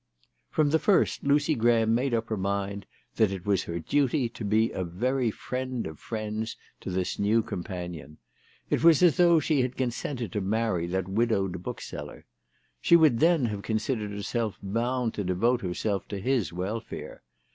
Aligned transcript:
From 0.49 0.71
the 0.71 0.79
first 0.79 1.23
Lucy 1.23 1.53
Graham 1.53 1.93
made 1.93 2.11
up 2.11 2.29
her 2.29 2.35
mind 2.35 2.87
that 3.17 3.31
it 3.31 3.45
was 3.45 3.61
her 3.65 3.77
duty 3.77 4.29
to 4.29 4.43
be 4.43 4.71
a 4.71 4.83
very 4.83 5.29
friend 5.29 5.85
of 5.85 5.99
friends 5.99 6.57
to 6.79 6.89
this 6.89 7.19
new 7.19 7.43
companion. 7.43 8.17
It 8.71 8.83
was 8.83 9.03
as 9.03 9.17
though 9.17 9.39
she 9.39 9.61
had 9.61 9.77
consented 9.77 10.31
to 10.31 10.41
marry 10.41 10.87
that 10.87 11.07
widowed 11.07 11.61
bookseller. 11.61 12.25
She 12.81 12.95
would 12.95 13.19
then 13.19 13.45
have 13.45 13.61
considered 13.61 14.09
herself 14.09 14.57
bound 14.63 15.13
to 15.13 15.23
devote 15.23 15.61
herself 15.61 16.07
to 16.07 16.19
his 16.19 16.51
welfare. 16.51 17.21